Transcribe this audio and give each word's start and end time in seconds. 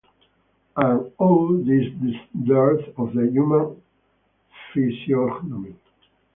And 0.77 1.11
oh, 1.19 1.57
this 1.57 1.85
dearth 2.35 2.87
of 2.97 3.13
the 3.13 3.29
human 3.31 3.79
physiognomy! 4.73 5.75